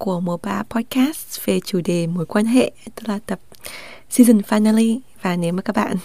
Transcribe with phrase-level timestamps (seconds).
[0.00, 3.38] của mùa 3 podcast về chủ đề mối quan hệ, tức là tập
[4.10, 4.98] season finale.
[5.22, 5.96] Và nếu mà các bạn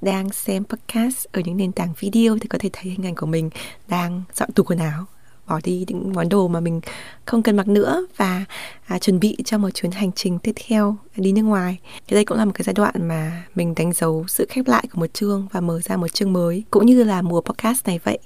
[0.00, 3.26] đang xem podcast ở những nền tảng video thì có thể thấy hình ảnh của
[3.26, 3.50] mình
[3.88, 5.04] đang dọn tủ quần áo
[5.46, 6.80] bỏ đi những món đồ mà mình
[7.24, 8.44] không cần mặc nữa và
[8.86, 11.78] à, chuẩn bị cho một chuyến hành trình tiếp theo đi nước ngoài.
[12.06, 14.84] Thì đây cũng là một cái giai đoạn mà mình đánh dấu sự khép lại
[14.92, 18.00] của một chương và mở ra một chương mới cũng như là mùa podcast này
[18.04, 18.18] vậy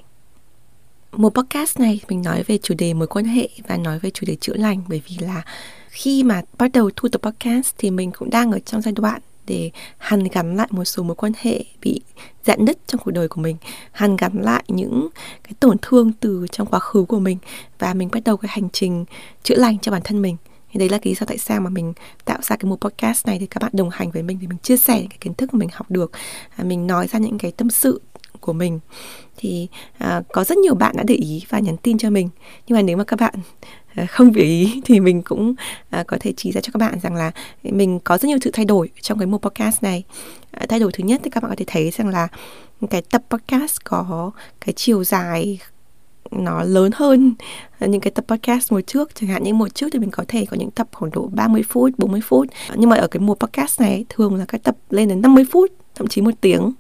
[1.13, 4.25] một podcast này mình nói về chủ đề mối quan hệ và nói về chủ
[4.27, 4.83] đề chữa lành.
[4.89, 5.43] Bởi vì là
[5.89, 9.21] khi mà bắt đầu thu tập podcast thì mình cũng đang ở trong giai đoạn
[9.47, 12.01] để hàn gắn lại một số mối quan hệ bị
[12.45, 13.57] dạn nứt trong cuộc đời của mình
[13.93, 15.09] hàn gắn lại những
[15.43, 17.39] cái tổn thương từ trong quá khứ của mình
[17.79, 19.05] và mình bắt đầu cái hành trình
[19.43, 20.37] chữa lành cho bản thân mình.
[20.73, 21.93] Thì đấy là lý do tại sao mà mình
[22.25, 24.59] tạo ra cái một podcast này thì các bạn đồng hành với mình để mình
[24.59, 26.13] chia sẻ cái kiến thức mà mình học được.
[26.57, 28.01] À, mình nói ra những cái tâm sự
[28.41, 28.81] của mình.
[29.37, 32.29] Thì à, có rất nhiều bạn đã để ý và nhắn tin cho mình.
[32.67, 33.35] Nhưng mà nếu mà các bạn
[33.95, 35.55] à, không để ý thì mình cũng
[35.91, 37.31] à, có thể chỉ ra cho các bạn rằng là
[37.63, 40.05] mình có rất nhiều sự thay đổi trong cái mùa podcast này.
[40.51, 42.29] À, thay đổi thứ nhất thì các bạn có thể thấy rằng là
[42.91, 44.31] cái tập podcast có
[44.61, 45.59] cái chiều dài
[46.31, 47.35] nó lớn hơn
[47.81, 49.15] những cái tập podcast mùa trước.
[49.15, 51.63] Chẳng hạn như mùa trước thì mình có thể có những tập khoảng độ 30
[51.69, 52.47] phút 40 phút.
[52.75, 55.71] Nhưng mà ở cái mùa podcast này thường là các tập lên đến 50 phút
[55.95, 56.73] thậm chí một tiếng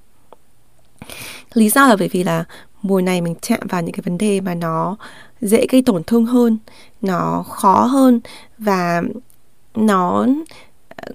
[1.54, 2.44] lý do là bởi vì là
[2.82, 4.96] mùa này mình chạm vào những cái vấn đề mà nó
[5.40, 6.58] dễ gây tổn thương hơn
[7.02, 8.20] nó khó hơn
[8.58, 9.02] và
[9.74, 10.26] nó
[10.88, 11.12] ờ,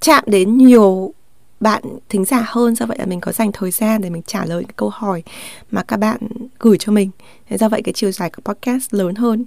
[0.00, 1.14] chạm đến nhiều
[1.60, 2.74] bạn thính giả hơn.
[2.74, 5.22] Do vậy là mình có dành thời gian để mình trả lời câu hỏi
[5.70, 6.18] mà các bạn
[6.58, 7.10] gửi cho mình.
[7.50, 9.44] Do vậy cái chiều dài của podcast lớn hơn.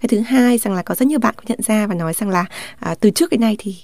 [0.00, 2.30] Cái thứ hai rằng là có rất nhiều bạn cũng nhận ra và nói rằng
[2.30, 2.44] là
[2.78, 3.76] à, từ trước đến nay thì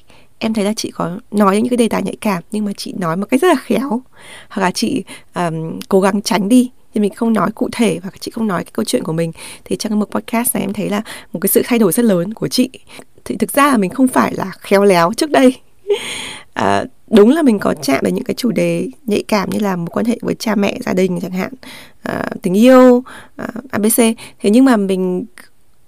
[0.44, 2.94] em thấy là chị có nói những cái đề tài nhạy cảm nhưng mà chị
[2.98, 4.02] nói một cách rất là khéo.
[4.48, 8.10] Hoặc là chị um, cố gắng tránh đi thì mình không nói cụ thể và
[8.20, 9.32] chị không nói cái câu chuyện của mình.
[9.64, 12.04] Thì trong cái mục podcast này em thấy là một cái sự thay đổi rất
[12.04, 12.70] lớn của chị.
[13.24, 15.54] Thì thực ra là mình không phải là khéo léo trước đây.
[16.54, 19.76] À, đúng là mình có chạm đến những cái chủ đề nhạy cảm như là
[19.76, 21.52] một quan hệ với cha mẹ gia đình chẳng hạn
[22.02, 23.02] à, tình yêu
[23.36, 23.96] à, abc
[24.38, 25.24] thế nhưng mà mình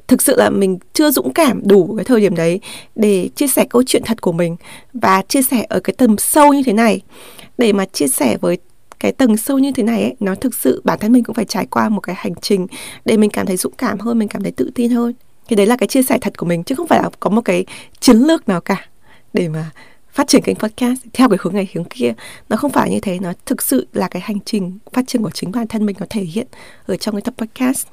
[0.09, 2.61] thực sự là mình chưa dũng cảm đủ cái thời điểm đấy
[2.95, 4.57] để chia sẻ câu chuyện thật của mình
[4.93, 7.01] và chia sẻ ở cái tầm sâu như thế này.
[7.59, 8.59] Để mà chia sẻ với
[9.01, 11.45] cái tầng sâu như thế này ấy, nó thực sự bản thân mình cũng phải
[11.45, 12.67] trải qua một cái hành trình
[13.05, 15.13] để mình cảm thấy dũng cảm hơn mình cảm thấy tự tin hơn.
[15.49, 17.41] Thì đấy là cái chia sẻ thật của mình chứ không phải là có một
[17.41, 17.65] cái
[18.01, 18.87] chiến lược nào cả
[19.33, 19.71] để mà
[20.13, 22.15] phát triển kênh podcast theo cái hướng này hướng kia.
[22.49, 25.31] Nó không phải như thế nó thực sự là cái hành trình phát triển của
[25.31, 26.47] chính bản thân mình nó thể hiện
[26.87, 27.87] ở trong cái tập podcast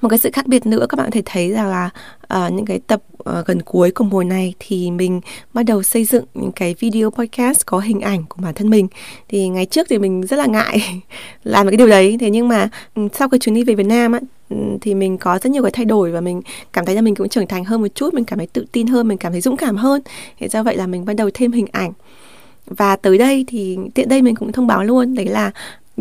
[0.00, 1.90] một cái sự khác biệt nữa các bạn có thể thấy rằng là
[2.34, 5.20] uh, những cái tập uh, gần cuối của mùa này thì mình
[5.52, 8.88] bắt đầu xây dựng những cái video podcast có hình ảnh của bản thân mình.
[9.28, 11.02] Thì ngày trước thì mình rất là ngại
[11.44, 12.16] làm cái điều đấy.
[12.20, 14.20] Thế nhưng mà ừ, sau cái chuyến đi về Việt Nam á
[14.50, 16.40] ừ, thì mình có rất nhiều cái thay đổi và mình
[16.72, 18.86] cảm thấy là mình cũng trưởng thành hơn một chút mình cảm thấy tự tin
[18.86, 20.02] hơn mình cảm thấy dũng cảm hơn.
[20.38, 21.92] Thế do vậy là mình bắt đầu thêm hình ảnh.
[22.66, 25.50] Và tới đây thì tiện đây mình cũng thông báo luôn đấy là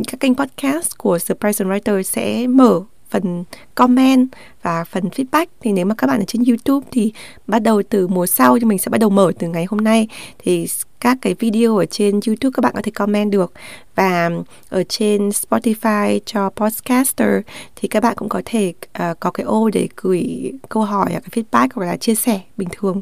[0.08, 3.44] các kênh podcast của The Present Writer sẽ mở phần
[3.76, 4.28] comment
[4.62, 5.46] và phần feedback.
[5.62, 7.14] Thì nếu mà các bạn ở trên YouTube thì
[7.48, 10.08] bắt đầu từ mùa sau thì mình sẽ bắt đầu mở từ ngày hôm nay.
[10.38, 10.68] Thì
[11.00, 13.54] các cái video ở trên YouTube các bạn có thể comment được.
[13.96, 14.30] Và
[14.70, 17.30] ở trên Spotify cho podcaster
[17.76, 18.74] thì các bạn cũng có thể
[19.12, 22.40] uh, có cái ô để gửi câu hỏi hoặc cái feedback hoặc là chia sẻ
[22.58, 23.02] bình thường.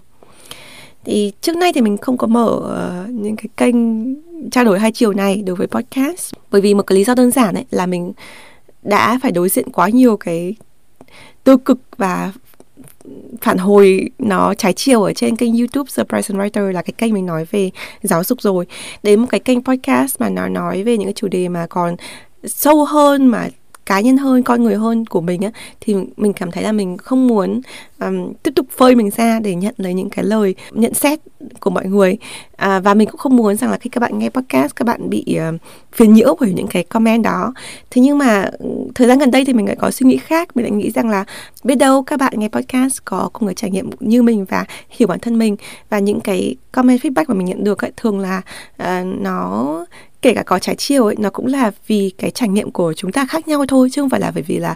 [1.05, 3.75] Thì trước nay thì mình không có mở uh, những cái kênh
[4.49, 6.33] trao đổi hai chiều này đối với podcast.
[6.51, 8.13] Bởi vì một cái lý do đơn giản ấy là mình
[8.83, 10.55] đã phải đối diện quá nhiều cái
[11.43, 12.31] tiêu cực và
[13.41, 17.13] phản hồi nó trái chiều ở trên kênh YouTube Surprise and Writer là cái kênh
[17.13, 17.69] mình nói về
[18.01, 18.65] giáo dục rồi.
[19.03, 21.95] Đến một cái kênh podcast mà nó nói về những cái chủ đề mà còn
[22.43, 23.47] sâu hơn mà
[23.85, 25.51] cá nhân hơn con người hơn của mình á
[25.81, 27.61] thì mình cảm thấy là mình không muốn
[27.99, 31.19] um, tiếp tục phơi mình ra để nhận lấy những cái lời nhận xét
[31.59, 32.17] của mọi người.
[32.55, 35.09] À, và mình cũng không muốn rằng là khi các bạn nghe podcast các bạn
[35.09, 37.53] bị uh, phiền nhiễu bởi những cái comment đó.
[37.89, 38.51] Thế nhưng mà
[38.95, 41.09] thời gian gần đây thì mình lại có suy nghĩ khác mình lại nghĩ rằng
[41.09, 41.25] là
[41.63, 45.07] biết đâu các bạn nghe podcast có cùng cái trải nghiệm như mình và hiểu
[45.07, 45.55] bản thân mình.
[45.89, 48.41] Và những cái comment feedback mà mình nhận được ấy, thường là
[48.83, 49.85] uh, nó
[50.23, 53.11] kể cả có trái chiều ấy nó cũng là vì cái trải nghiệm của chúng
[53.11, 54.75] ta khác nhau thôi chứ không phải là bởi vì là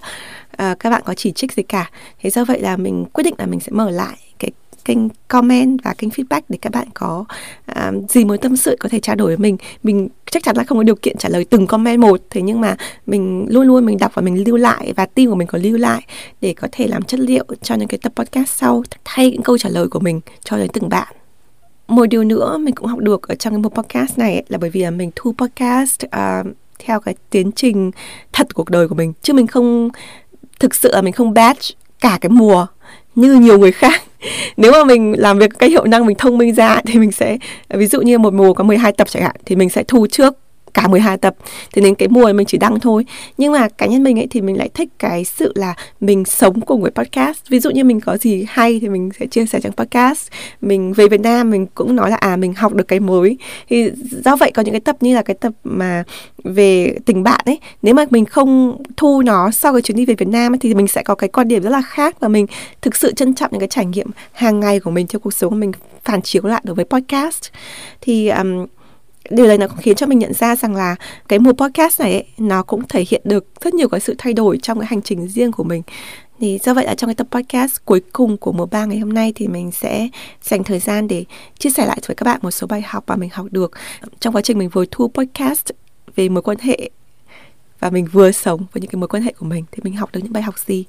[0.53, 1.91] uh, các bạn có chỉ trích gì cả.
[2.21, 4.51] Thế do vậy là mình quyết định là mình sẽ mở lại cái
[4.85, 4.97] kênh
[5.27, 7.25] comment và kênh feedback để các bạn có
[7.71, 9.57] uh, gì mới tâm sự có thể trao đổi với mình.
[9.83, 12.61] Mình chắc chắn là không có điều kiện trả lời từng comment một thế nhưng
[12.61, 15.59] mà mình luôn luôn mình đọc và mình lưu lại và team của mình có
[15.61, 16.01] lưu lại
[16.41, 19.57] để có thể làm chất liệu cho những cái tập podcast sau thay những câu
[19.57, 21.07] trả lời của mình cho đến từng bạn
[21.87, 24.69] một điều nữa mình cũng học được ở trong cái một podcast này là bởi
[24.69, 26.47] vì là mình thu podcast uh,
[26.79, 27.91] theo cái tiến trình
[28.33, 29.13] thật cuộc đời của mình.
[29.21, 29.89] Chứ mình không
[30.59, 31.61] thực sự là mình không batch
[31.99, 32.67] cả cái mùa
[33.15, 34.01] như nhiều người khác.
[34.57, 37.37] Nếu mà mình làm việc cái hiệu năng mình thông minh ra thì mình sẽ
[37.69, 40.33] ví dụ như một mùa có 12 tập chẳng hạn thì mình sẽ thu trước
[40.77, 41.35] cả 12 tập
[41.73, 43.05] thế nên cái mùa mình chỉ đăng thôi.
[43.37, 46.61] Nhưng mà cá nhân mình ấy thì mình lại thích cái sự là mình sống
[46.61, 47.39] cùng với podcast.
[47.49, 50.27] Ví dụ như mình có gì hay thì mình sẽ chia sẻ trong podcast.
[50.61, 53.37] Mình về Việt Nam mình cũng nói là à mình học được cái mới.
[53.69, 53.91] Thì
[54.25, 56.03] do vậy có những cái tập như là cái tập mà
[56.43, 60.15] về tình bạn ấy nếu mà mình không thu nó sau cái chuyến đi về
[60.15, 62.45] Việt Nam ấy, thì mình sẽ có cái quan điểm rất là khác và mình
[62.81, 65.49] thực sự trân trọng những cái trải nghiệm hàng ngày của mình trong cuộc sống
[65.49, 65.71] của mình
[66.03, 67.43] phản chiếu lại đối với podcast.
[68.01, 68.65] Thì um,
[69.29, 70.95] điều này nó cũng khiến cho mình nhận ra rằng là
[71.27, 74.33] cái mùa podcast này ấy, nó cũng thể hiện được rất nhiều cái sự thay
[74.33, 75.81] đổi trong cái hành trình riêng của mình.
[76.39, 79.13] Thì do vậy là trong cái tập podcast cuối cùng của mùa 3 ngày hôm
[79.13, 80.07] nay thì mình sẽ
[80.41, 81.25] dành thời gian để
[81.59, 83.71] chia sẻ lại với các bạn một số bài học mà mình học được
[84.19, 85.69] trong quá trình mình vừa thu podcast
[86.15, 86.89] về mối quan hệ
[87.79, 90.09] và mình vừa sống với những cái mối quan hệ của mình thì mình học
[90.13, 90.85] được những bài học gì.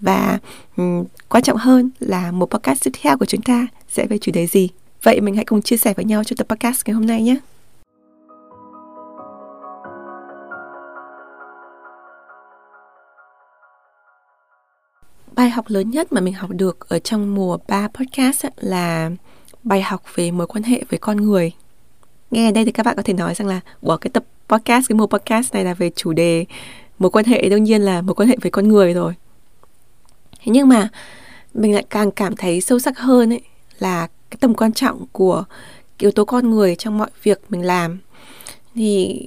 [0.00, 0.38] Và
[0.76, 4.32] um, quan trọng hơn là một podcast tiếp theo của chúng ta sẽ về chủ
[4.32, 4.68] đề gì.
[5.02, 7.36] Vậy mình hãy cùng chia sẻ với nhau trong tập podcast ngày hôm nay nhé.
[15.44, 19.10] Bài học lớn nhất mà mình học được ở trong mùa 3 podcast là
[19.62, 21.52] bài học về mối quan hệ với con người.
[22.30, 24.88] Nghe ở đây thì các bạn có thể nói rằng là của cái tập podcast,
[24.88, 26.44] cái mùa podcast này là về chủ đề
[26.98, 29.14] mối quan hệ đương nhiên là mối quan hệ với con người rồi.
[30.38, 30.88] Thế nhưng mà
[31.54, 33.42] mình lại càng cảm thấy sâu sắc hơn ấy
[33.78, 35.44] là cái tầm quan trọng của
[35.98, 37.98] yếu tố con người trong mọi việc mình làm.
[38.74, 39.20] Thì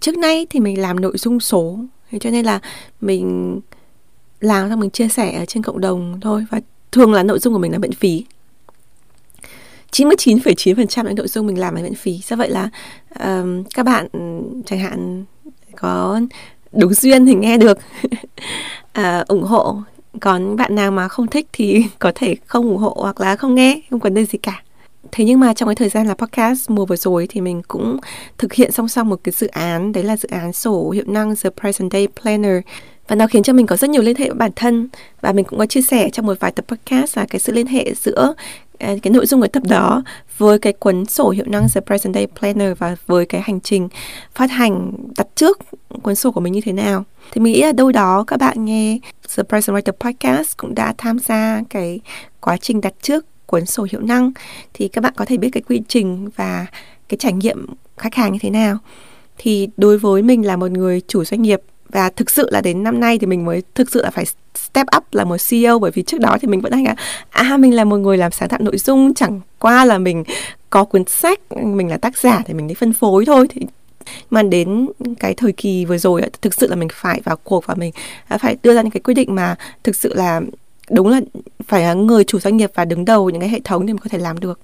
[0.00, 1.78] trước nay thì mình làm nội dung số,
[2.10, 2.60] thế cho nên là
[3.00, 3.60] mình
[4.40, 6.44] làm xong mình chia sẻ ở trên cộng đồng thôi.
[6.50, 6.60] Và
[6.92, 8.24] thường là nội dung của mình là miễn phí.
[9.92, 12.20] 99,9% những nội dung mình làm là miễn phí.
[12.24, 12.68] Do vậy là
[13.20, 14.20] um, các bạn ừ,
[14.66, 15.24] chẳng hạn
[15.76, 16.20] có
[16.72, 17.78] đúng duyên thì nghe được.
[18.98, 19.76] Uh, ủng hộ.
[20.20, 23.54] Còn bạn nào mà không thích thì có thể không ủng hộ hoặc là không
[23.54, 24.62] nghe không vấn đề gì cả.
[25.12, 27.96] Thế nhưng mà trong cái thời gian là podcast mùa vừa rồi thì mình cũng
[28.38, 29.92] thực hiện song song một cái dự án.
[29.92, 32.56] Đấy là dự án sổ hiệu năng The Present Day Planner
[33.08, 34.88] và nó khiến cho mình có rất nhiều liên hệ với bản thân.
[35.20, 37.66] Và mình cũng có chia sẻ trong một vài tập podcast là cái sự liên
[37.66, 38.34] hệ giữa
[38.78, 40.02] à, cái nội dung của tập đó
[40.38, 43.88] với cái cuốn sổ hiệu năng The Present Day Planner và với cái hành trình
[44.34, 45.58] phát hành đặt trước
[46.02, 47.04] cuốn sổ của mình như thế nào.
[47.32, 48.98] Thì mình nghĩ là đâu đó các bạn nghe
[49.36, 52.00] The Present Writer Podcast cũng đã tham gia cái
[52.40, 54.32] quá trình đặt trước cuốn sổ hiệu năng.
[54.74, 56.66] Thì các bạn có thể biết cái quy trình và
[57.08, 57.66] cái trải nghiệm
[57.96, 58.78] khách hàng như thế nào.
[59.38, 61.60] Thì đối với mình là một người chủ doanh nghiệp
[61.90, 64.24] và thực sự là đến năm nay thì mình mới thực sự là phải
[64.54, 66.94] step up là một CEO bởi vì trước đó thì mình vẫn hay là
[67.30, 70.24] à mình là một người làm sáng tạo nội dung chẳng qua là mình
[70.70, 73.46] có cuốn sách mình là tác giả thì mình đi phân phối thôi.
[73.50, 73.60] Thì
[74.30, 74.88] mà đến
[75.20, 77.92] cái thời kỳ vừa rồi thực sự là mình phải vào cuộc và mình
[78.28, 80.40] à, phải đưa ra những cái quyết định mà thực sự là
[80.90, 81.20] đúng là
[81.66, 84.02] phải là người chủ doanh nghiệp và đứng đầu những cái hệ thống thì mình
[84.02, 84.60] có thể làm được.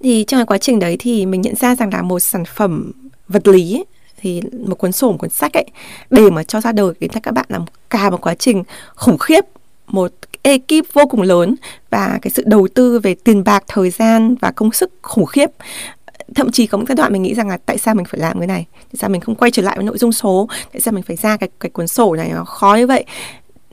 [0.00, 2.92] Thì trong cái quá trình đấy thì mình nhận ra rằng là một sản phẩm
[3.28, 3.84] vật lý ấy,
[4.22, 5.66] thì một cuốn sổ, một cuốn sách ấy,
[6.10, 6.94] để mà cho ra đời.
[7.00, 7.58] Thì các bạn là
[7.90, 8.62] cả một quá trình
[8.94, 9.44] khủng khiếp,
[9.86, 10.12] một
[10.42, 11.54] ekip vô cùng lớn
[11.90, 15.50] và cái sự đầu tư về tiền bạc, thời gian và công sức khủng khiếp.
[16.34, 18.38] Thậm chí có một giai đoạn mình nghĩ rằng là tại sao mình phải làm
[18.38, 18.66] cái này?
[18.74, 20.48] Tại sao mình không quay trở lại với nội dung số?
[20.72, 23.04] Tại sao mình phải ra cái cái cuốn sổ này nó khó như vậy?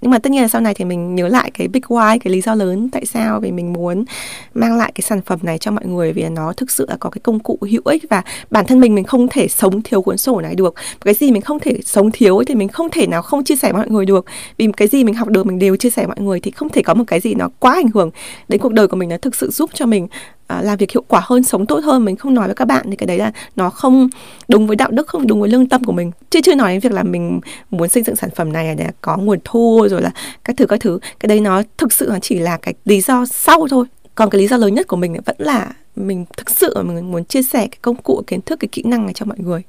[0.02, 2.34] Nhưng mà tất nhiên là sau này thì mình nhớ lại cái big why, cái
[2.34, 4.06] lý do lớn tại sao vì mình muốn
[4.54, 7.10] mang lại cái sản phẩm này cho mọi người vì nó thực sự là có
[7.10, 10.18] cái công cụ hữu ích và bản thân mình mình không thể sống thiếu cuốn
[10.18, 10.76] sổ này được.
[11.02, 13.74] Cái gì mình không thể sống thiếu thì mình không thể nào không chia sẻ
[13.74, 14.26] với mọi người được.
[14.58, 16.70] Vì cái gì mình học được, mình đều chia sẻ với mọi người thì không
[16.70, 18.12] thể có một cái gì nó quá ảnh hưởng
[18.48, 20.08] đến cuộc đời của mình, nó thực sự giúp cho mình
[20.50, 22.86] à, làm việc hiệu quả hơn sống tốt hơn mình không nói với các bạn
[22.90, 24.10] thì cái đấy là nó không
[24.48, 26.12] đúng với đạo đức không đúng với lương tâm của mình.
[26.30, 27.40] Chứ chưa nói đến việc là mình
[27.72, 30.12] muốn xây dựng sản phẩm này để có nguồn thu rồi là
[30.44, 31.00] các thứ các thứ.
[31.20, 33.86] Cái đấy nó thực sự nó chỉ là cái lý do sau thôi.
[34.16, 37.26] Còn cái lý do lớn nhất của mình vẫn là mình thực sự mình muốn
[37.26, 39.62] chia sẻ cái công cụ kiến thức cái kỹ năng này cho mọi người.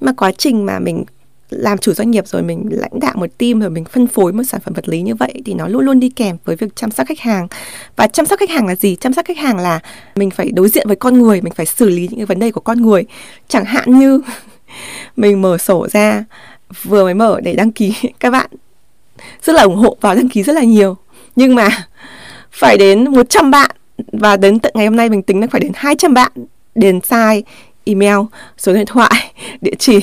[0.00, 1.04] Mà quá trình mà mình
[1.50, 4.42] làm chủ doanh nghiệp rồi mình lãnh đạo một team rồi mình phân phối một
[4.42, 6.90] sản phẩm vật lý như vậy thì nó luôn luôn đi kèm với việc chăm
[6.90, 7.48] sóc khách hàng.
[7.96, 8.96] Và chăm sóc khách hàng là gì?
[8.96, 9.80] Chăm sóc khách hàng là
[10.16, 12.50] mình phải đối diện với con người mình phải xử lý những cái vấn đề
[12.50, 13.04] của con người.
[13.48, 14.20] Chẳng hạn như
[15.16, 16.24] mình mở sổ ra
[16.82, 18.50] vừa mới mở để đăng ký các bạn
[19.42, 20.96] rất là ủng hộ vào đăng ký rất là nhiều.
[21.36, 21.68] Nhưng mà
[22.50, 23.70] phải đến 100 bạn
[24.12, 26.32] và đến tận ngày hôm nay mình tính là phải đến 200 bạn
[26.74, 27.42] điền sai
[27.84, 28.18] email,
[28.58, 30.00] số điện thoại, địa chỉ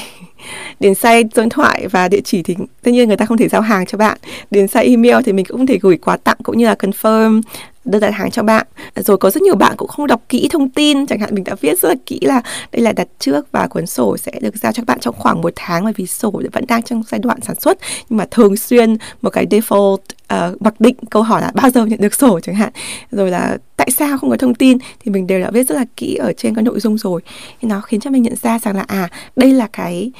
[0.79, 3.47] đến xe số điện thoại và địa chỉ thì tất nhiên người ta không thể
[3.47, 4.17] giao hàng cho bạn.
[4.51, 7.41] Đến xe email thì mình cũng không thể gửi quà tặng cũng như là confirm
[7.85, 8.67] đơn đặt hàng cho bạn.
[8.95, 11.55] Rồi có rất nhiều bạn cũng không đọc kỹ thông tin chẳng hạn mình đã
[11.61, 14.71] viết rất là kỹ là đây là đặt trước và cuốn sổ sẽ được giao
[14.71, 17.41] cho các bạn trong khoảng một tháng bởi vì sổ vẫn đang trong giai đoạn
[17.41, 17.77] sản xuất.
[18.09, 19.97] Nhưng mà thường xuyên một cái default
[20.33, 22.69] uh, mặc định câu hỏi là bao giờ nhận được sổ chẳng hạn.
[23.11, 25.85] Rồi là tại sao không có thông tin thì mình đều đã viết rất là
[25.97, 27.21] kỹ ở trên cái nội dung rồi.
[27.61, 30.11] Thì nó khiến cho mình nhận ra rằng là à đây là cái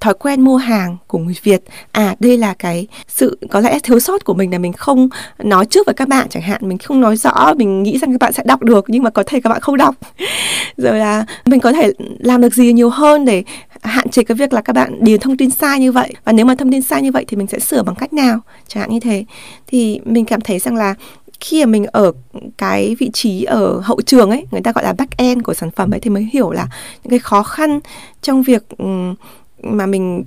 [0.00, 1.62] thói quen mua hàng của người Việt.
[1.92, 5.66] À đây là cái sự, có lẽ thiếu sót của mình là mình không nói
[5.66, 6.68] trước với các bạn chẳng hạn.
[6.68, 9.22] Mình không nói rõ, mình nghĩ rằng các bạn sẽ đọc được, nhưng mà có
[9.26, 9.94] thể các bạn không đọc.
[10.76, 13.44] Rồi là mình có thể làm được gì nhiều hơn để
[13.82, 16.14] hạn chế cái việc là các bạn điền thông tin sai như vậy.
[16.24, 18.40] Và nếu mà thông tin sai như vậy thì mình sẽ sửa bằng cách nào?
[18.68, 19.24] Chẳng hạn như thế.
[19.66, 20.94] Thì mình cảm thấy rằng là
[21.40, 22.12] khi mà mình ở
[22.58, 25.70] cái vị trí ở hậu trường ấy, người ta gọi là back end của sản
[25.70, 26.68] phẩm ấy, thì mới hiểu là
[27.04, 27.80] những cái khó khăn
[28.22, 28.62] trong việc
[29.62, 30.24] mà mình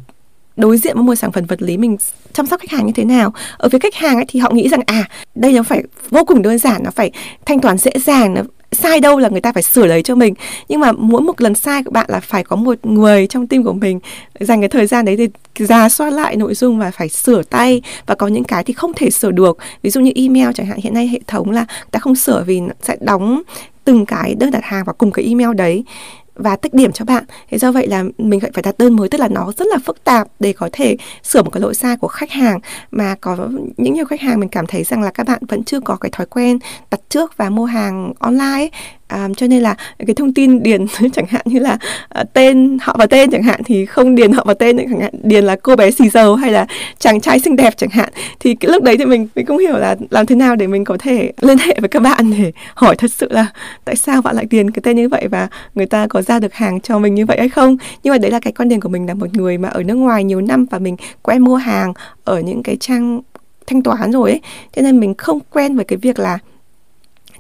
[0.58, 1.98] đối diện với một sản phẩm vật lý mình
[2.34, 3.34] chăm sóc khách hàng như thế nào.
[3.58, 6.42] Ở phía khách hàng ấy thì họ nghĩ rằng à đây nó phải vô cùng
[6.42, 7.12] đơn giản, nó phải
[7.46, 10.34] thanh toán dễ dàng, nó sai đâu là người ta phải sửa lấy cho mình.
[10.70, 13.64] Nhưng mà mỗi một lần sai của bạn là phải có một người trong team
[13.64, 14.00] của mình
[14.40, 17.82] dành cái thời gian đấy để ra soát lại nội dung và phải sửa tay
[18.06, 19.58] và có những cái thì không thể sửa được.
[19.82, 22.62] Ví dụ như email chẳng hạn, hiện nay hệ thống là ta không sửa vì
[22.82, 23.42] sẽ đóng
[23.84, 25.84] từng cái đơn đặt hàng vào cùng cái email đấy
[26.40, 27.24] và tích điểm cho bạn.
[27.50, 30.04] Thế do vậy là mình phải đặt đơn mới tức là nó rất là phức
[30.04, 32.60] tạp để có thể sửa một cái lỗi sai của khách hàng
[32.92, 33.38] mà có
[33.78, 36.10] những nhiều khách hàng mình cảm thấy rằng là các bạn vẫn chưa có cái
[36.12, 36.60] thói quen
[36.92, 38.72] đặt trước và mua hàng online ấy,
[39.10, 39.76] À, cho nên là
[40.08, 41.78] cái thông tin điền chẳng hạn như là
[42.20, 45.12] uh, tên họ và tên chẳng hạn thì không điền họ và tên chẳng hạn
[45.24, 46.66] điền là cô bé xì dầu hay là
[47.00, 48.10] chàng trai xinh đẹp chẳng hạn.
[48.40, 50.84] Thì cái lúc đấy thì mình mình không hiểu là làm thế nào để mình
[50.84, 53.46] có thể liên hệ với các bạn để hỏi thật sự là
[53.86, 56.54] tại sao bạn lại điền cái tên như vậy và người ta có ra được
[56.54, 57.78] hàng cho mình như vậy hay không.
[58.04, 59.96] Nhưng mà đấy là cái quan điểm của mình là một người mà ở nước
[59.96, 63.22] ngoài nhiều năm và mình quen mua hàng ở những cái trang
[63.68, 64.42] thanh toán rồi ấy.
[64.76, 66.40] Cho nên mình không quen với cái việc là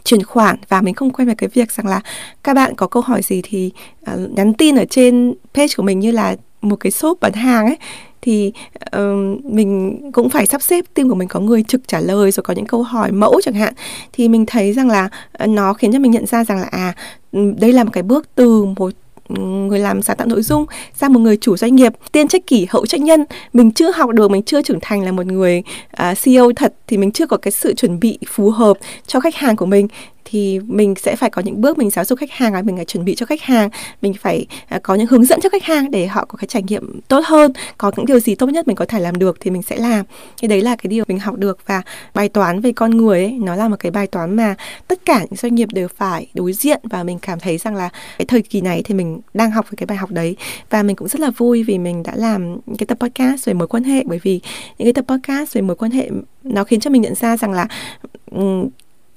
[0.09, 2.01] chuyển khoản và mình không quen với cái việc rằng là
[2.43, 3.71] các bạn có câu hỏi gì thì
[4.13, 7.65] uh, nhắn tin ở trên page của mình như là một cái shop bán hàng
[7.65, 7.77] ấy.
[8.21, 8.51] Thì
[8.95, 12.43] uh, mình cũng phải sắp xếp team của mình có người trực trả lời rồi
[12.43, 13.73] có những câu hỏi mẫu chẳng hạn.
[14.13, 15.09] Thì mình thấy rằng là
[15.43, 16.93] uh, nó khiến cho mình nhận ra rằng là à
[17.31, 18.93] ừ, đây là một cái bước từ một
[19.37, 22.67] người làm sáng tạo nội dung sang một người chủ doanh nghiệp tiên trách kỷ
[22.69, 23.25] hậu trách nhân.
[23.53, 26.73] Mình chưa học được mình chưa trưởng thành là một người à, uh, CEO thật
[26.87, 29.87] thì mình chưa có cái sự chuẩn bị phù hợp cho khách hàng của mình
[30.31, 32.85] thì mình sẽ phải có những bước mình giáo dục khách hàng và mình phải
[32.85, 33.69] chuẩn bị cho khách hàng.
[34.01, 36.63] Mình phải à, có những hướng dẫn cho khách hàng để họ có cái trải
[36.63, 39.51] nghiệm tốt hơn, có những điều gì tốt nhất mình có thể làm được thì
[39.51, 40.05] mình sẽ làm.
[40.41, 41.81] Thì đấy là cái điều mình học được và
[42.13, 44.55] bài toán về con người ấy, nó là một cái bài toán mà
[44.87, 47.89] tất cả những doanh nghiệp đều phải đối diện và mình cảm thấy rằng là
[48.17, 50.35] cái thời kỳ này thì mình đang học về cái bài học đấy.
[50.69, 53.67] Và mình cũng rất là vui vì mình đã làm cái tập podcast về mối
[53.67, 54.39] quan hệ bởi vì
[54.77, 56.09] những cái tập podcast về mối quan hệ
[56.43, 57.67] nó khiến cho mình nhận ra rằng là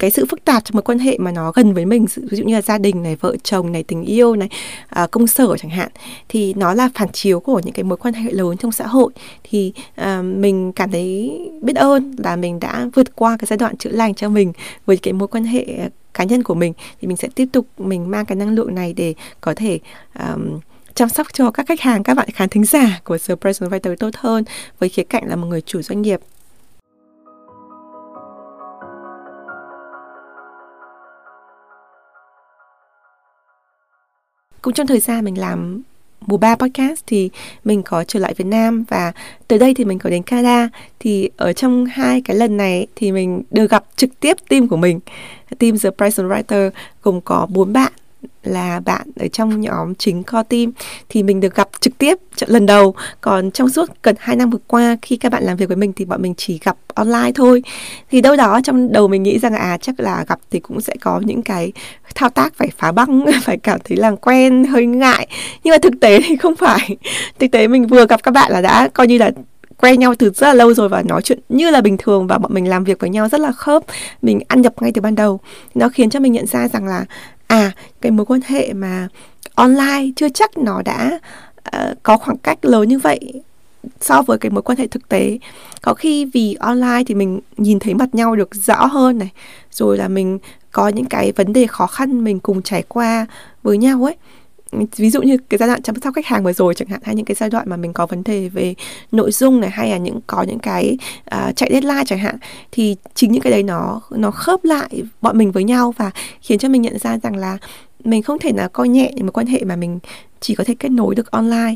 [0.03, 2.43] cái sự phức tạp trong mối quan hệ mà nó gần với mình ví dụ
[2.43, 4.49] như là gia đình này vợ chồng này tình yêu này
[4.87, 5.89] à, công sở chẳng hạn
[6.29, 9.11] thì nó là phản chiếu của những cái mối quan hệ lớn trong xã hội.
[9.43, 13.77] Thì à, mình cảm thấy biết ơn là mình đã vượt qua cái giai đoạn
[13.77, 14.53] chữa lành cho mình
[14.85, 16.73] với cái mối quan hệ à, cá nhân của mình.
[17.01, 19.79] Thì mình sẽ tiếp tục mình mang cái năng lượng này để có thể
[20.19, 20.59] um,
[20.95, 23.95] chăm sóc cho các khách hàng các bạn khán thính giả của The Personal Writer
[23.95, 24.43] tốt hơn.
[24.79, 26.19] Với khía cạnh là một người chủ doanh nghiệp
[34.63, 35.81] cũng trong thời gian mình làm
[36.27, 37.29] mùa ba podcast thì
[37.63, 39.11] mình có trở lại Việt Nam và
[39.47, 40.69] tới đây thì mình có đến Canada.
[40.99, 44.77] Thì ở trong hai cái lần này thì mình được gặp trực tiếp team của
[44.77, 44.99] mình,
[45.59, 46.69] team The Price Writer,
[47.03, 47.91] gồm có bốn bạn
[48.43, 50.71] là bạn ở trong nhóm chính co team
[51.09, 52.95] thì mình được gặp trực tiếp lần đầu.
[53.21, 55.93] Còn trong suốt gần 2 năm vừa qua, khi các bạn làm việc với mình
[55.95, 57.63] thì bọn mình chỉ gặp online thôi.
[58.11, 60.93] Thì đâu đó trong đầu mình nghĩ rằng à chắc là gặp thì cũng sẽ
[61.01, 61.71] có những cái
[62.15, 65.27] thao tác phải phá băng, phải cảm thấy làm quen, hơi ngại.
[65.63, 66.97] Nhưng mà thực tế thì không phải.
[67.39, 69.31] Thực tế mình vừa gặp các bạn là đã coi như là
[69.83, 72.37] quen nhau từ rất là lâu rồi và nói chuyện như là bình thường và
[72.37, 73.83] bọn mình làm việc với nhau rất là khớp.
[74.21, 75.39] Mình ăn nhập ngay từ ban đầu.
[75.75, 77.05] Nó khiến cho mình nhận ra rằng là
[77.53, 79.07] à cái mối quan hệ mà
[79.55, 81.19] online chưa chắc nó đã
[81.75, 83.41] uh, có khoảng cách lớn như vậy
[84.01, 85.37] so với cái mối quan hệ thực tế.
[85.81, 89.31] Có khi vì online thì mình nhìn thấy mặt nhau được rõ hơn này
[89.71, 90.39] rồi là mình
[90.71, 93.25] có những cái vấn đề khó khăn mình cùng trải qua
[93.63, 94.15] với nhau ấy
[94.95, 97.15] ví dụ như cái giai đoạn chăm sóc khách hàng vừa rồi chẳng hạn hay
[97.15, 98.75] những cái giai đoạn mà mình có vấn đề về
[99.11, 100.97] nội dung này hay là những có những cái
[101.35, 102.35] uh, chạy deadline chẳng hạn
[102.71, 106.11] thì chính những cái đấy nó nó khớp lại bọn mình với nhau và
[106.41, 107.57] khiến cho mình nhận ra rằng là
[108.03, 109.99] mình không thể nào coi nhẹ những mối quan hệ mà mình
[110.39, 111.75] chỉ có thể kết nối được online.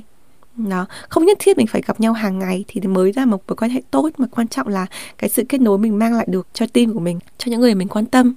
[0.57, 3.55] Nó không nhất thiết mình phải gặp nhau hàng ngày thì mới ra một mối
[3.55, 4.85] quan hệ tốt mà quan trọng là
[5.17, 7.75] cái sự kết nối mình mang lại được cho team của mình cho những người
[7.75, 8.33] mình quan tâm.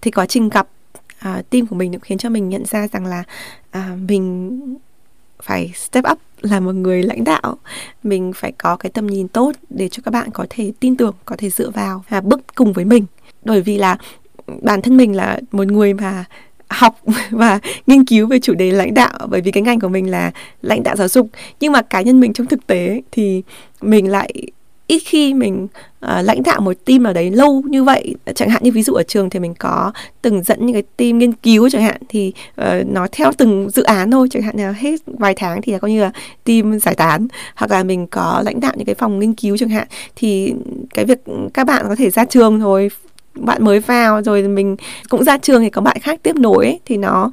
[0.00, 0.68] Thì quá trình gặp
[1.22, 3.24] À, uh, team của mình cũng khiến cho mình nhận ra rằng là
[3.78, 4.60] uh, mình
[5.42, 7.56] phải step up là một người lãnh đạo.
[8.02, 11.14] Mình phải có cái tầm nhìn tốt để cho các bạn có thể tin tưởng
[11.24, 13.06] có thể dựa vào và bước cùng với mình.
[13.44, 13.96] Bởi vì là
[14.62, 16.24] bản thân mình là một người mà
[16.68, 17.00] học
[17.30, 20.32] và nghiên cứu về chủ đề lãnh đạo bởi vì cái ngành của mình là
[20.62, 21.28] lãnh đạo giáo dục.
[21.60, 23.42] Nhưng mà cá nhân mình trong thực tế thì
[23.80, 24.32] mình lại
[24.92, 28.14] ít khi mình uh, lãnh đạo một team nào đấy lâu như vậy.
[28.34, 31.18] Chẳng hạn như ví dụ ở trường thì mình có từng dẫn những cái team
[31.18, 34.28] nghiên cứu chẳng hạn thì uh, nó theo từng dự án thôi.
[34.30, 36.12] Chẳng hạn là hết vài tháng thì là coi như là
[36.44, 37.26] team giải tán.
[37.54, 40.54] Hoặc là mình có lãnh đạo những cái phòng nghiên cứu chẳng hạn thì
[40.94, 41.18] cái việc
[41.54, 42.88] các bạn có thể ra trường rồi
[43.34, 44.76] bạn mới vào rồi mình
[45.08, 47.30] cũng ra trường thì có bạn khác tiếp nối ấy, thì nó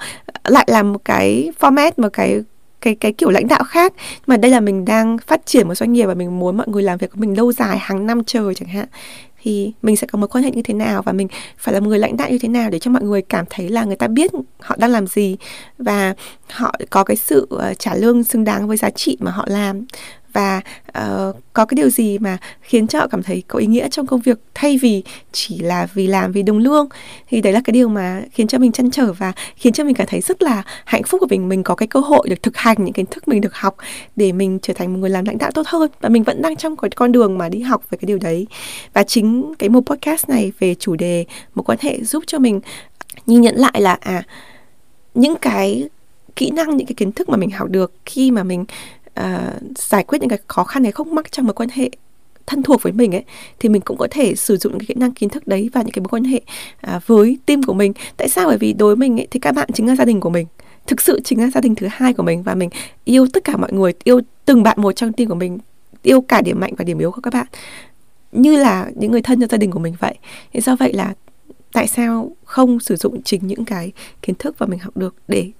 [0.48, 2.42] lại là một cái format một cái
[2.82, 3.94] cái cái kiểu lãnh đạo khác.
[4.28, 6.84] Mà đây là mình đang phát triển một doanh nghiệp và mình muốn mọi người
[6.84, 8.88] làm việc của mình lâu dài, hàng năm trời chẳng hạn
[9.42, 11.28] thì mình sẽ có mối quan hệ như thế nào và mình
[11.58, 13.70] phải là một người lãnh đạo như thế nào để cho mọi người cảm thấy
[13.70, 15.38] là người ta biết họ đang làm gì
[15.78, 16.14] và
[16.50, 19.86] họ có cái sự ờ, trả lương xứng đáng với giá trị mà họ làm.
[20.34, 23.90] Và uh, có cái điều gì mà khiến cho họ cảm thấy có ý nghĩa
[23.90, 26.88] trong công việc thay vì chỉ là vì làm vì đồng lương?
[27.28, 29.96] Thì đấy là cái điều mà khiến cho mình chăn trở và khiến cho mình
[29.96, 31.50] cảm thấy rất là hạnh phúc của mình.
[31.50, 33.76] Mình có cái cơ hội được thực hành những kiến thức mình được học
[34.16, 35.92] để mình trở thành một người làm lãnh đạo tốt hơn.
[36.02, 38.48] Và mình vẫn đang trong cái con đường mà đi học về cái điều đấy.
[38.94, 39.29] Và chính
[39.60, 42.62] cái một podcast này về chủ đề một quan hệ giúp cho mình
[43.26, 44.24] nhìn nhận lại là à
[45.14, 45.90] những cái
[46.36, 48.66] kỹ năng những cái kiến thức mà mình học được khi mà mình
[49.20, 49.26] uh,
[49.76, 51.90] giải quyết những cái khó khăn này không mắc trong mối quan hệ
[52.50, 53.24] thân thuộc với mình ấy
[53.60, 55.82] thì mình cũng có thể sử dụng những cái kỹ năng kiến thức đấy và
[55.82, 56.42] những cái mối quan hệ
[56.82, 57.94] à, với team của mình.
[58.18, 58.48] Tại sao?
[58.48, 60.48] Bởi vì đối với mình ấy, thì các bạn chính là gia đình của mình.
[60.88, 62.70] Thực sự chính là gia đình thứ hai của mình và mình
[63.06, 65.58] yêu tất cả mọi người yêu từng bạn một trong team của mình
[66.04, 67.48] yêu cả điểm mạnh và điểm yếu của các bạn
[68.32, 70.16] như là những người thân trong gia đình của mình vậy
[70.54, 71.14] thì do vậy là
[71.72, 75.52] tại sao không sử dụng chính những cái kiến thức mà mình học được để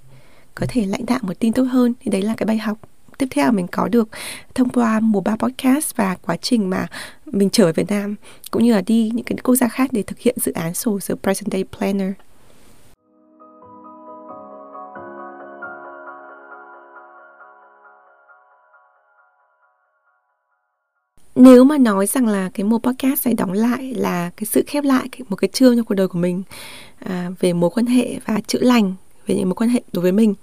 [0.56, 2.78] có thể lãnh đạo một tin tốt hơn thì đấy là cái bài học
[3.20, 4.10] tiếp theo mình có được
[4.56, 6.88] thông qua mùa ba podcast và quá trình mà
[7.26, 8.16] mình trở về Việt Nam,
[8.52, 11.00] cũng như là đi những cái quốc gia khác để thực hiện dự án sổ
[11.10, 12.12] The Present Day Planner.
[21.40, 24.84] Nếu mà nói rằng là cái mùa podcast này đóng lại là cái sự khép
[24.84, 26.44] lại một cái chương trong cuộc đời của mình
[27.00, 28.94] à, về mối quan hệ và chữa lành
[29.28, 30.36] về những mối quan hệ đối với mình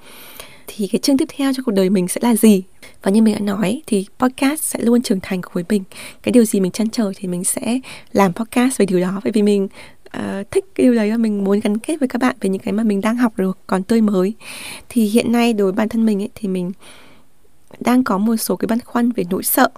[0.67, 2.63] thì cái chương tiếp theo cho cuộc đời mình sẽ là gì?
[3.03, 5.83] Và như mình đã nói thì podcast sẽ luôn trưởng thành cùng với mình.
[6.23, 7.81] Cái điều gì mình chăn trở thì mình sẽ
[8.13, 9.21] làm podcast về điều đó.
[9.25, 9.69] Bởi vì mình
[10.17, 12.63] uh, thích cái điều đấy và mình muốn gắn kết với các bạn về những
[12.63, 14.35] cái mà mình đang học được còn tươi mới.
[14.89, 16.73] Thì hiện nay đối với bản thân mình ấy, thì mình
[17.81, 19.69] đang có một số cái băn khoăn về nỗi sợ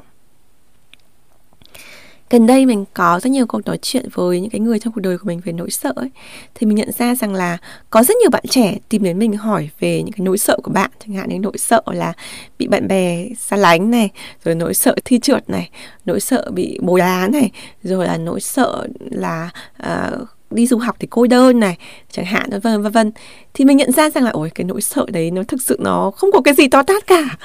[2.30, 5.00] gần đây mình có rất nhiều cuộc nói chuyện với những cái người trong cuộc
[5.00, 6.10] đời của mình về nỗi sợ ấy.
[6.54, 7.58] Thì mình nhận ra rằng là
[7.90, 10.70] có rất nhiều bạn trẻ tìm đến mình hỏi về những cái nỗi sợ của
[10.70, 10.90] bạn.
[11.06, 12.12] Chẳng hạn như nỗi sợ là
[12.58, 14.10] bị bạn bè xa lánh này
[14.44, 15.70] rồi nỗi sợ thi trượt này
[16.04, 17.50] nỗi sợ bị bố đá này
[17.82, 19.50] rồi là nỗi sợ là
[19.82, 21.78] uh, đi du học thì cô đơn này
[22.10, 23.12] chẳng hạn vân vân vân vân.
[23.54, 26.10] Thì mình nhận ra rằng là ôi cái nỗi sợ đấy nó thực sự nó
[26.16, 27.36] không có cái gì to tát cả.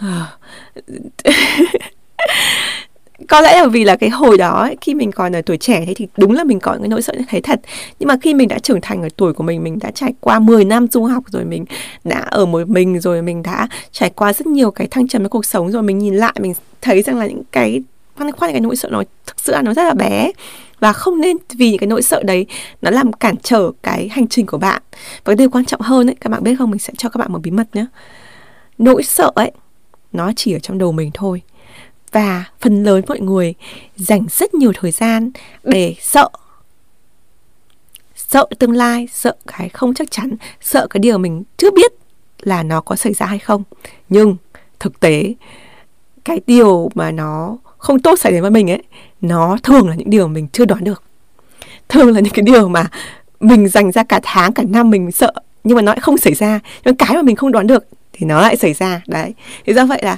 [3.28, 5.84] có lẽ là vì là cái hồi đó ấy, khi mình còn ở tuổi trẻ
[5.96, 7.60] thì đúng là mình có cái nỗi sợ như thế thật.
[7.98, 10.38] Nhưng mà khi mình đã trưởng thành ở tuổi của mình mình đã trải qua
[10.38, 11.64] 10 năm du học rồi mình
[12.04, 15.30] đã ở một mình rồi mình đã trải qua rất nhiều cái thăng trầm trong
[15.30, 17.82] cuộc sống rồi mình nhìn lại mình thấy rằng là những cái
[18.16, 20.32] khoan khoan cái nỗi sợ nó thực sự là nó rất là bé.
[20.80, 22.46] Và không nên vì những cái nỗi sợ đấy
[22.82, 24.82] nó làm cản trở cái hành trình của bạn.
[24.92, 26.70] Và cái điều quan trọng hơn ấy các bạn biết không?
[26.70, 27.86] Mình sẽ cho các bạn một bí mật nhé
[28.78, 29.50] nỗi sợ ấy
[30.12, 31.42] nó chỉ ở trong đầu mình thôi
[32.12, 33.54] và phần lớn mọi người
[33.96, 35.30] dành rất nhiều thời gian
[35.62, 36.28] để sợ.
[38.14, 41.92] Sợ tương lai, sợ cái không chắc chắn, sợ cái điều mình chưa biết
[42.42, 43.62] là nó có xảy ra hay không.
[44.08, 44.36] Nhưng
[44.80, 45.34] thực tế,
[46.24, 48.82] cái điều mà nó không tốt xảy đến với mình ấy,
[49.20, 51.02] nó thường là những điều mình chưa đoán được.
[51.88, 52.90] Thường là những cái điều mà
[53.40, 55.32] mình dành ra cả tháng, cả năm mình sợ,
[55.64, 56.60] nhưng mà nó lại không xảy ra.
[56.84, 59.02] Nhưng cái mà mình không đoán được thì nó lại xảy ra.
[59.06, 59.34] Đấy.
[59.64, 60.16] Thì do vậy là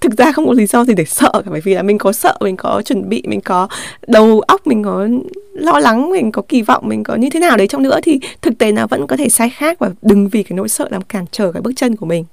[0.00, 2.12] thực ra không có lý do gì để sợ cả bởi vì là mình có
[2.12, 3.68] sợ mình có chuẩn bị mình có
[4.06, 5.08] đầu óc mình có
[5.52, 7.66] lo lắng mình có kỳ vọng mình có như thế nào đấy.
[7.66, 10.56] Trong nữa thì thực tế là vẫn có thể sai khác và đừng vì cái
[10.56, 12.24] nỗi sợ làm cản trở cái bước chân của mình.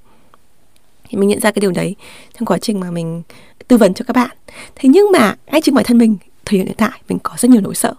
[1.08, 1.96] Thì mình nhận ra cái điều đấy
[2.38, 3.22] trong quá trình mà mình
[3.68, 4.36] tư vấn cho các bạn.
[4.74, 7.60] Thế nhưng mà ngay chính bản thân mình thời hiện tại mình có rất nhiều
[7.60, 7.94] nỗi sợ.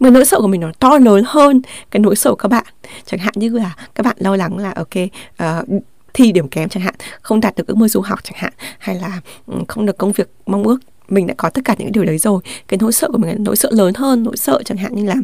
[0.00, 2.48] Nhưng mà nỗi sợ của mình nó to lớn hơn cái nỗi sợ của các
[2.48, 2.64] bạn.
[3.06, 5.82] Chẳng hạn như là các bạn lo lắng là ok uh,
[6.14, 8.96] thi điểm kém chẳng hạn, không đạt được ước mơ du học chẳng hạn, hay
[8.96, 12.04] là ừ, không được công việc mong ước, mình đã có tất cả những điều
[12.04, 14.78] đấy rồi, cái nỗi sợ của mình là nỗi sợ lớn hơn, nỗi sợ chẳng
[14.78, 15.14] hạn như là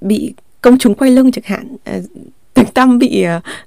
[0.00, 2.00] bị công chúng quay lưng chẳng hạn ờ,
[2.54, 3.26] tiếng tâm bị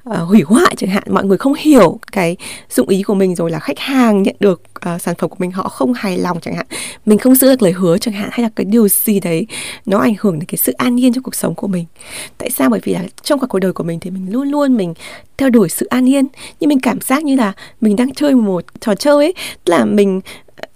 [0.09, 1.03] uh, hủy hoại chẳng hạn.
[1.09, 2.37] Mọi người không hiểu cái
[2.69, 4.61] dụng ý của mình rồi là khách hàng nhận được
[4.95, 6.65] uh, sản phẩm của mình họ không hài lòng chẳng hạn.
[7.05, 9.47] Mình không giữ được lời hứa chẳng hạn hay là cái điều gì đấy
[9.85, 11.85] nó ảnh hưởng đến cái sự an yên trong cuộc sống của mình.
[12.37, 12.69] Tại sao?
[12.69, 14.93] Bởi vì là trong cả cuộc đời của mình thì mình luôn luôn mình
[15.37, 16.27] theo đuổi sự an yên
[16.59, 19.33] nhưng mình cảm giác như là mình đang chơi một trò chơi ấy
[19.65, 20.21] là mình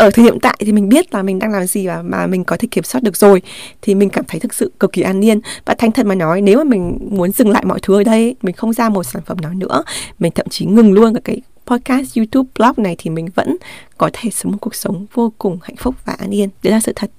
[0.02, 2.44] ở thời điểm tại thì mình biết là mình đang làm gì và mà mình
[2.44, 3.42] có thể kiểm soát được rồi.
[3.82, 6.42] Thì mình cảm thấy thực sự cực kỳ an yên và thành thật mà nói,
[6.42, 9.22] nếu mà mình muốn dừng lại mọi thứ ở đây mình không ra một sản
[9.26, 9.84] phẩm nào nữa,
[10.20, 13.58] mình thậm chí ngừng luôn cái podcast, YouTube, blog này thì mình vẫn
[13.98, 16.50] có thể sống một cuộc sống vô cùng hạnh phúc và an yên.
[16.64, 17.12] Đấy là sự thật.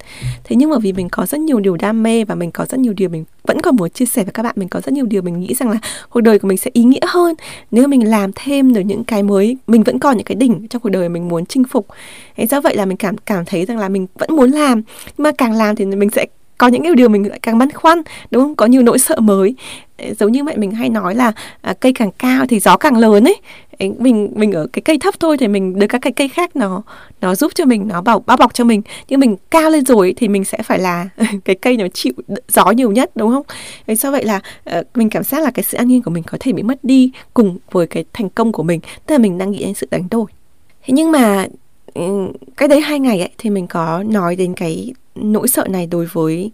[0.43, 2.79] Thế nhưng mà vì mình có rất nhiều điều đam mê và mình có rất
[2.79, 5.05] nhiều điều mình vẫn còn muốn chia sẻ với các bạn, mình có rất nhiều
[5.05, 5.77] điều mình nghĩ rằng là
[6.09, 7.35] cuộc đời của mình sẽ ý nghĩa hơn
[7.71, 9.57] nếu mình làm thêm được những cái mới.
[9.67, 11.87] Mình vẫn còn những cái đỉnh trong cuộc đời mình muốn chinh phục.
[12.35, 15.23] Thế do vậy là mình cảm cảm thấy rằng là mình vẫn muốn làm, nhưng
[15.23, 16.25] mà càng làm thì mình sẽ
[16.57, 18.01] có những cái điều mình lại càng băn khoăn
[18.31, 19.55] đúng không có nhiều nỗi sợ mới
[20.19, 23.23] giống như vậy mình hay nói là à, cây càng cao thì gió càng lớn
[23.23, 23.35] ấy
[23.79, 26.83] mình mình ở cái cây thấp thôi thì mình được các cái cây khác nó
[27.21, 28.81] nó giúp cho mình nó bảo bao bọc cho mình.
[29.07, 31.09] Nhưng mình cao lên rồi thì mình sẽ phải là
[31.45, 32.13] cái cây nó chịu
[32.47, 33.43] gió nhiều nhất đúng không?
[33.85, 34.41] Vì sao vậy là
[34.79, 36.83] uh, mình cảm giác là cái sự an nhiên của mình có thể bị mất
[36.83, 38.79] đi cùng với cái thành công của mình.
[39.05, 40.25] Tức là mình đang nghĩ đến sự đánh đổi.
[40.85, 41.47] Thế nhưng mà
[41.93, 45.87] ừ, cái đấy hai ngày ấy thì mình có nói đến cái nỗi sợ này
[45.87, 46.51] đối với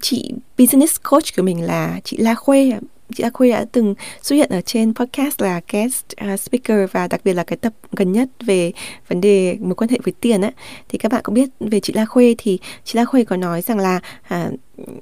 [0.00, 2.72] chị business coach của mình là chị La Khuê
[3.14, 7.08] chị La Khuê đã từng xuất hiện ở trên podcast là guest uh, speaker và
[7.08, 8.72] đặc biệt là cái tập gần nhất về
[9.08, 10.50] vấn đề mối quan hệ với tiền á.
[10.88, 13.62] Thì các bạn cũng biết về chị La Khuê thì chị La Khuê có nói
[13.62, 14.50] rằng là à,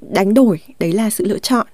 [0.01, 1.67] đánh đổi đấy là sự lựa chọn.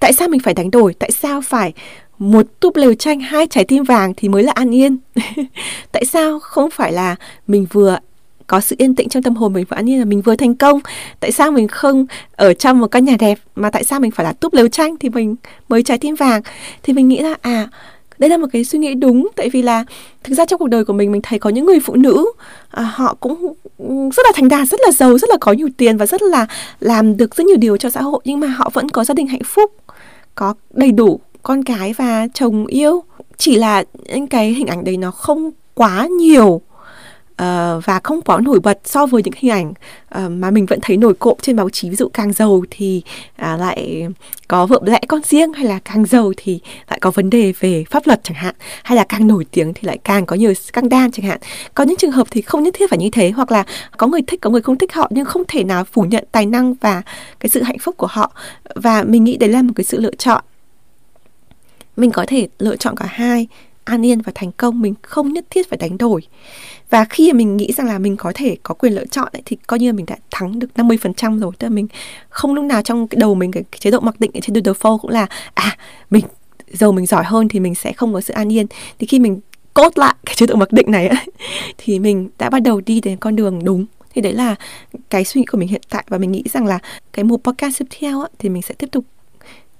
[0.00, 0.94] Tại sao mình phải đánh đổi?
[0.94, 1.72] Tại sao phải
[2.18, 4.98] một túp lều tranh hai trái tim vàng thì mới là an yên?
[5.92, 7.16] Tại sao không phải là
[7.46, 7.98] mình vừa
[8.46, 10.80] có sự yên tĩnh trong tâm hồn mình và như là mình vừa thành công.
[11.20, 14.24] Tại sao mình không ở trong một căn nhà đẹp mà tại sao mình phải
[14.24, 15.36] là túp lều tranh thì mình
[15.68, 16.42] mới trái tim vàng?
[16.82, 17.68] Thì mình nghĩ là à
[18.18, 19.84] đây là một cái suy nghĩ đúng tại vì là
[20.24, 22.32] thực ra trong cuộc đời của mình mình thấy có những người phụ nữ
[22.70, 23.54] à, họ cũng
[24.16, 26.46] rất là thành đạt rất là giàu rất là có nhiều tiền và rất là
[26.80, 29.26] làm được rất nhiều điều cho xã hội nhưng mà họ vẫn có gia đình
[29.26, 29.72] hạnh phúc
[30.34, 33.02] có đầy đủ con cái và chồng yêu.
[33.36, 36.60] Chỉ là những cái hình ảnh đấy nó không quá nhiều.
[37.42, 40.78] Uh, và không quá nổi bật so với những hình ảnh uh, mà mình vẫn
[40.82, 41.90] thấy nổi cộm trên báo chí.
[41.90, 43.02] Ví dụ càng giàu thì
[43.42, 44.08] uh, lại
[44.48, 47.84] có vợ lẽ con riêng hay là càng giàu thì lại có vấn đề về
[47.90, 48.54] pháp luật chẳng hạn.
[48.82, 51.38] Hay là càng nổi tiếng thì lại càng có nhiều scandal chẳng hạn.
[51.74, 53.64] Có những trường hợp thì không nhất thiết phải như thế hoặc là
[53.96, 56.46] có người thích có người không thích họ nhưng không thể nào phủ nhận tài
[56.46, 57.02] năng và
[57.40, 58.32] cái sự hạnh phúc của họ.
[58.74, 60.44] Và mình nghĩ đấy là một cái sự lựa chọn.
[61.96, 63.46] Mình có thể lựa chọn cả hai
[63.84, 66.22] an yên và thành công mình không nhất thiết phải đánh đổi.
[66.90, 69.56] Và khi mình nghĩ rằng là mình có thể có quyền lựa chọn ấy, thì
[69.66, 71.52] coi như mình đã thắng được 50% rồi.
[71.58, 71.88] Tức là mình
[72.28, 74.98] không lúc nào trong cái đầu mình cái, chế độ mặc định ở trên default
[74.98, 75.76] cũng là à
[76.10, 76.24] mình
[76.72, 78.66] giàu mình giỏi hơn thì mình sẽ không có sự an yên.
[78.98, 79.40] Thì khi mình
[79.74, 81.26] cốt lại cái chế độ mặc định này ấy,
[81.78, 83.86] thì mình đã bắt đầu đi đến con đường đúng.
[84.14, 84.54] Thì đấy là
[85.10, 86.04] cái suy nghĩ của mình hiện tại.
[86.08, 86.78] Và mình nghĩ rằng là
[87.12, 89.04] cái mục podcast tiếp theo ấy, thì mình sẽ tiếp tục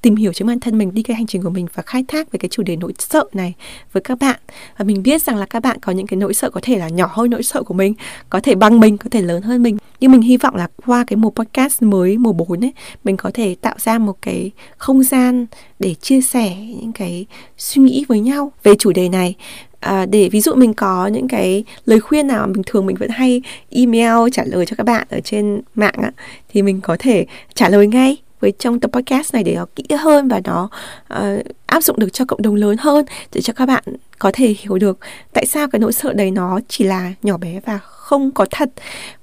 [0.04, 2.32] tìm hiểu chính bản thân mình đi cái hành trình của mình và khai thác
[2.32, 3.54] về cái chủ đề nỗi sợ này
[3.92, 4.40] với các bạn.
[4.78, 6.88] Và mình biết rằng là các bạn có những cái nỗi sợ có thể là
[6.88, 7.94] nhỏ hơn nỗi sợ của mình
[8.30, 9.76] có thể bằng mình có thể lớn hơn mình.
[10.00, 12.72] Nhưng mình hy vọng là qua cái mùa podcast mới mùa 4 ấy
[13.04, 15.46] mình có thể tạo ra một cái không gian
[15.78, 19.34] để chia sẻ những cái suy nghĩ với nhau về chủ đề này.
[19.80, 23.10] À, để ví dụ mình có những cái lời khuyên nào bình thường mình vẫn
[23.10, 26.10] hay email trả lời cho các bạn ở trên mạng á,
[26.48, 29.84] thì mình có thể trả lời ngay với trong tập podcast này để nó kỹ
[29.98, 30.68] hơn và nó
[31.14, 33.84] uh, áp dụng được cho cộng đồng lớn hơn để cho các bạn
[34.18, 34.98] có thể hiểu được
[35.32, 38.70] tại sao cái nỗi sợ đấy nó chỉ là nhỏ bé và không có thật.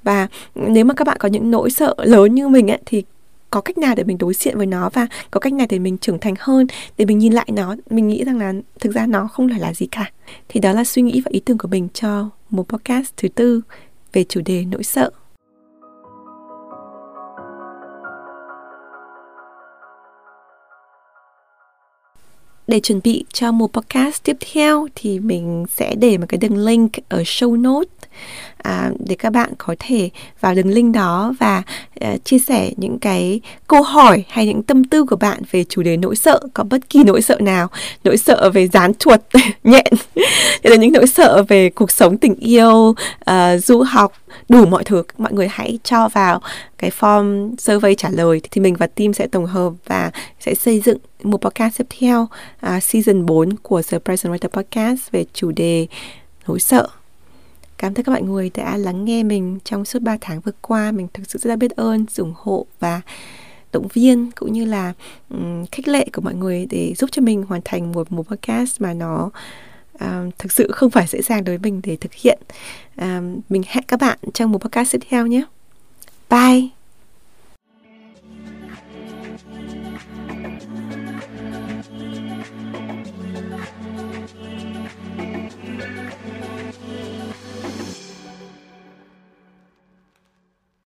[0.03, 3.03] Và nếu mà các bạn có những nỗi sợ lớn như mình ấy, thì
[3.49, 5.97] có cách nào để mình đối diện với nó và có cách nào để mình
[5.97, 9.27] trưởng thành hơn để mình nhìn lại nó mình nghĩ rằng là thực ra nó
[9.27, 10.11] không phải là gì cả.
[10.49, 13.61] Thì đó là suy nghĩ và ý tưởng của mình cho một podcast thứ tư
[14.13, 15.09] về chủ đề nỗi sợ.
[22.71, 26.57] Để chuẩn bị cho một podcast tiếp theo thì mình sẽ để một cái đường
[26.57, 27.89] link ở show note
[28.57, 31.63] à, để các bạn có thể vào đường link đó và
[31.99, 35.83] à, chia sẻ những cái câu hỏi hay những tâm tư của bạn về chủ
[35.83, 36.39] đề nỗi sợ.
[36.53, 37.67] Có bất kỳ nỗi sợ nào?
[38.03, 39.19] Nỗi sợ về dán chuột
[39.63, 39.93] nhện
[40.63, 44.13] hay là những nỗi sợ về cuộc sống tình yêu à, du học
[44.49, 45.03] đủ mọi thứ.
[45.17, 46.41] Mọi người hãy cho vào
[46.77, 50.79] cái form survey trả lời thì mình và team sẽ tổng hợp và sẽ xây
[50.79, 52.27] dựng một podcast tiếp theo
[52.75, 55.87] uh, season 4 của The Present Writer Podcast về chủ đề
[56.47, 56.87] nỗi sợ.
[57.81, 60.91] Cảm ơn các bạn người đã lắng nghe mình trong suốt 3 tháng vừa qua.
[60.91, 63.01] Mình thực sự rất là biết ơn, ủng hộ và
[63.71, 64.93] động viên cũng như là
[65.29, 68.81] um, khích lệ của mọi người để giúp cho mình hoàn thành một một podcast
[68.81, 69.29] mà nó
[69.99, 72.39] um, thực sự không phải dễ dàng đối với mình để thực hiện.
[72.97, 75.43] Um, mình hẹn các bạn trong một podcast tiếp theo nhé.
[76.29, 76.80] Bye!